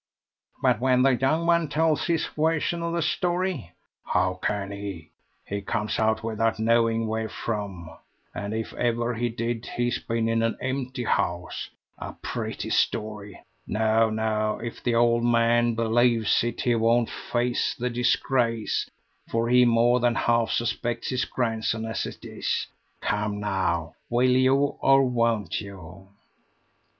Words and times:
"But 0.63 0.79
when 0.79 1.03
the 1.03 1.11
young 1.11 1.45
one 1.45 1.67
tells 1.69 2.07
his 2.07 2.25
version 2.25 2.81
of 2.81 2.93
the 2.93 3.03
story?" 3.03 3.69
"How 4.03 4.33
can 4.41 4.71
he? 4.71 5.11
He 5.45 5.61
comes 5.61 5.99
out 5.99 6.23
without 6.23 6.57
knowing 6.57 7.05
where 7.05 7.29
from; 7.29 7.87
and 8.33 8.51
if 8.51 8.73
ever 8.73 9.13
he 9.13 9.29
did, 9.29 9.67
he's 9.77 9.99
been 9.99 10.27
in 10.27 10.41
an 10.41 10.57
empty 10.59 11.03
house. 11.03 11.69
A 11.99 12.13
pretty 12.13 12.71
story! 12.71 13.43
No, 13.67 14.09
no; 14.09 14.59
if 14.63 14.81
the 14.83 14.95
old 14.95 15.23
man 15.23 15.75
believes 15.75 16.43
it, 16.43 16.61
he 16.61 16.73
won't 16.73 17.11
face 17.11 17.75
the 17.75 17.91
disgrace, 17.91 18.89
for 19.29 19.49
he 19.49 19.65
more 19.65 19.99
than 19.99 20.15
half 20.15 20.49
suspects 20.49 21.09
his 21.09 21.25
grandson 21.25 21.85
as 21.85 22.07
it 22.07 22.25
is. 22.25 22.65
Come 23.01 23.39
now, 23.39 23.93
will 24.09 24.31
you 24.35 24.55
or 24.55 25.03
won't 25.07 25.61
you?" 25.61 26.07